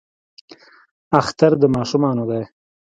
اختر 1.19 1.51
د 1.61 1.63
ماشومانو 1.75 2.23
دی 2.29 2.43